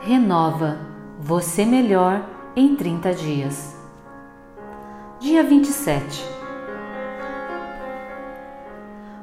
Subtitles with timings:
[0.00, 0.78] renova
[1.20, 2.24] você melhor
[2.56, 3.76] em 30 dias.
[5.20, 6.24] Dia 27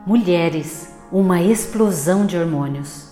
[0.06, 3.12] Mulheres, uma explosão de hormônios.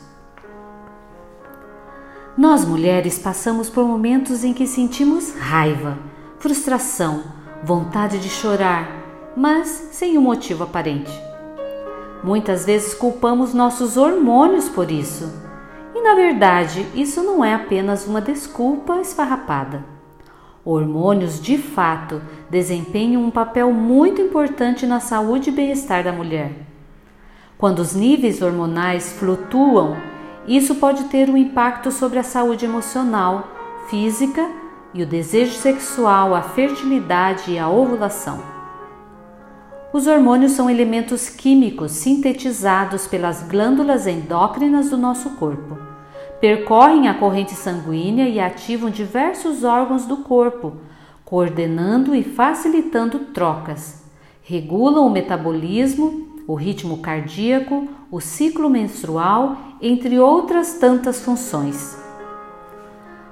[2.38, 5.98] Nós mulheres passamos por momentos em que sentimos raiva,
[6.38, 7.24] frustração,
[7.64, 8.88] vontade de chorar,
[9.36, 11.12] mas sem um motivo aparente.
[12.24, 15.45] Muitas vezes culpamos nossos hormônios por isso.
[16.06, 19.84] Na verdade, isso não é apenas uma desculpa esfarrapada.
[20.64, 26.52] Hormônios, de fato, desempenham um papel muito importante na saúde e bem-estar da mulher.
[27.58, 29.98] Quando os níveis hormonais flutuam,
[30.46, 33.48] isso pode ter um impacto sobre a saúde emocional,
[33.90, 34.48] física
[34.94, 38.44] e o desejo sexual, a fertilidade e a ovulação.
[39.92, 45.85] Os hormônios são elementos químicos sintetizados pelas glândulas endócrinas do nosso corpo.
[46.46, 50.74] Percorrem a corrente sanguínea e ativam diversos órgãos do corpo,
[51.26, 54.04] coordenando e facilitando trocas.
[54.44, 61.98] Regulam o metabolismo, o ritmo cardíaco, o ciclo menstrual, entre outras tantas funções.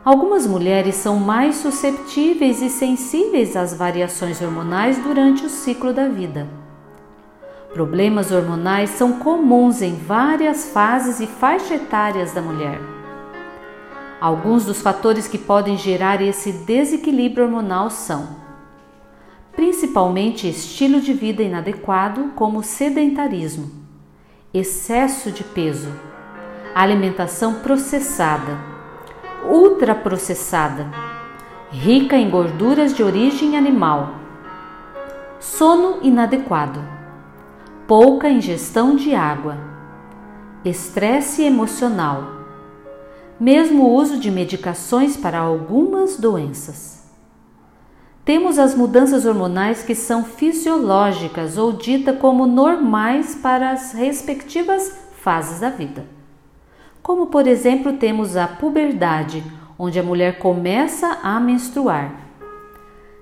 [0.03, 6.47] Algumas mulheres são mais susceptíveis e sensíveis às variações hormonais durante o ciclo da vida.
[7.75, 13.02] Problemas hormonais são comuns em várias fases e faixas etárias da mulher.
[14.23, 18.37] Alguns dos fatores que podem gerar esse desequilíbrio hormonal são
[19.53, 23.69] principalmente estilo de vida inadequado, como sedentarismo,
[24.53, 25.89] excesso de peso,
[26.73, 28.57] alimentação processada,
[29.45, 30.89] ultraprocessada,
[31.69, 34.13] rica em gorduras de origem animal,
[35.37, 36.79] sono inadequado,
[37.85, 39.57] pouca ingestão de água,
[40.63, 42.42] estresse emocional,
[43.43, 47.03] mesmo uso de medicações para algumas doenças.
[48.23, 55.59] Temos as mudanças hormonais que são fisiológicas ou ditas como normais para as respectivas fases
[55.59, 56.05] da vida.
[57.01, 59.43] Como, por exemplo, temos a puberdade,
[59.77, 62.15] onde a mulher começa a menstruar.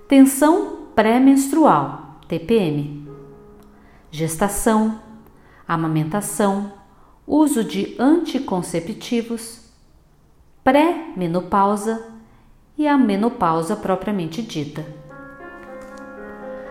[0.08, 3.10] Tensão pré-menstrual, TPM.
[4.12, 5.00] Gestação,
[5.68, 6.74] amamentação,
[7.26, 9.71] uso de anticonceptivos,
[10.64, 12.06] pré-menopausa
[12.78, 14.86] e a menopausa propriamente dita.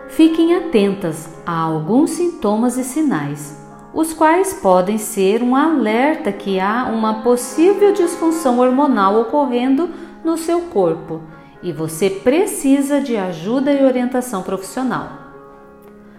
[0.09, 3.61] Fiquem atentas a alguns sintomas e sinais,
[3.93, 9.91] os quais podem ser um alerta que há uma possível disfunção hormonal ocorrendo
[10.25, 11.23] no seu corpo
[11.63, 15.11] e você precisa de ajuda e orientação profissional.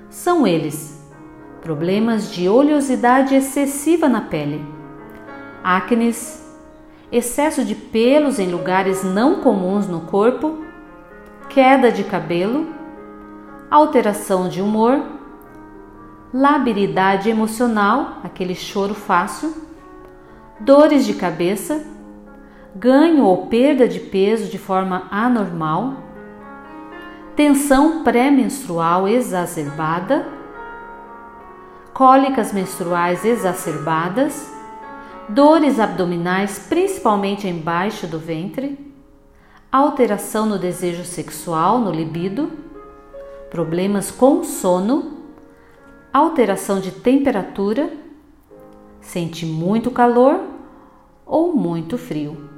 [0.09, 1.01] São eles:
[1.61, 4.63] problemas de oleosidade excessiva na pele,
[5.63, 6.40] acnes,
[7.11, 10.63] excesso de pelos em lugares não comuns no corpo,
[11.49, 12.67] queda de cabelo,
[13.69, 15.01] alteração de humor,
[16.33, 19.53] labilidade emocional, aquele choro fácil,
[20.59, 21.85] dores de cabeça,
[22.73, 25.95] ganho ou perda de peso de forma anormal,
[27.35, 30.25] tensão pré-menstrual exacerbada,
[31.93, 34.60] cólicas menstruais exacerbadas
[35.33, 38.77] dores abdominais, principalmente embaixo do ventre,
[39.71, 42.51] alteração no desejo sexual, no libido,
[43.49, 45.19] problemas com sono,
[46.11, 47.91] alteração de temperatura,
[48.99, 50.41] sente muito calor
[51.25, 52.49] ou muito frio.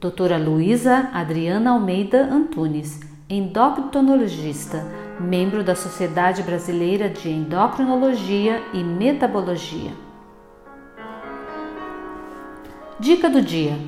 [0.00, 3.00] Doutora Luísa Adriana Almeida Antunes,
[3.30, 4.84] endocrinologista,
[5.20, 10.07] membro da Sociedade Brasileira de Endocrinologia e Metabologia.
[13.00, 13.78] Dica do dia: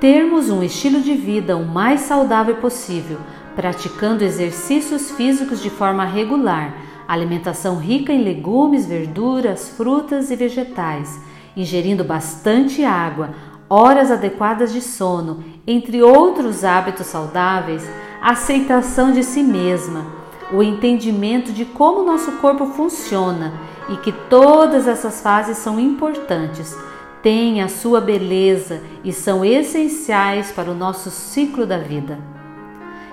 [0.00, 3.18] Termos um estilo de vida o mais saudável possível,
[3.54, 6.74] praticando exercícios físicos de forma regular,
[7.06, 11.20] alimentação rica em legumes, verduras, frutas e vegetais,
[11.56, 13.30] ingerindo bastante água,
[13.70, 17.88] horas adequadas de sono, entre outros hábitos saudáveis,
[18.20, 20.06] aceitação de si mesma,
[20.52, 23.52] o entendimento de como nosso corpo funciona
[23.88, 26.76] e que todas essas fases são importantes
[27.22, 32.18] têm a sua beleza e são essenciais para o nosso ciclo da vida.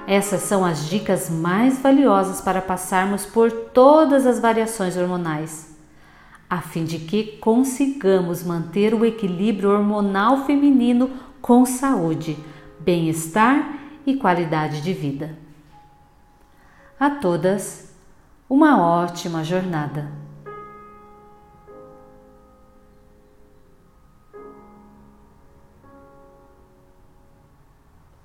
[0.07, 5.75] Essas são as dicas mais valiosas para passarmos por todas as variações hormonais,
[6.47, 11.09] a fim de que consigamos manter o equilíbrio hormonal feminino
[11.41, 12.37] com saúde,
[12.79, 15.35] bem-estar e qualidade de vida.
[16.99, 17.93] A todas,
[18.47, 20.24] uma ótima jornada!